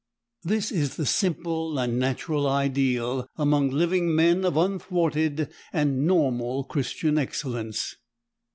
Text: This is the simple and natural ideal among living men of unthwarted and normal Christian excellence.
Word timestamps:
This 0.43 0.71
is 0.71 0.95
the 0.95 1.05
simple 1.05 1.77
and 1.77 1.99
natural 1.99 2.47
ideal 2.49 3.27
among 3.35 3.69
living 3.69 4.15
men 4.15 4.43
of 4.45 4.57
unthwarted 4.57 5.51
and 5.71 6.07
normal 6.07 6.63
Christian 6.63 7.19
excellence. 7.19 7.97